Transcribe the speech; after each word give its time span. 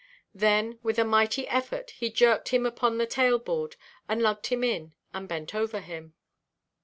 Then, 0.33 0.79
with 0.81 0.97
a 0.97 1.05
mighty 1.05 1.47
effort, 1.47 1.91
he 1.91 2.09
jerked 2.09 2.49
him 2.49 2.65
upon 2.65 2.97
the 2.97 3.05
tail–board, 3.05 3.75
and 4.09 4.19
lugged 4.19 4.47
him 4.47 4.63
in, 4.63 4.95
and 5.13 5.27
bent 5.27 5.53
over 5.53 5.79
him. 5.79 6.15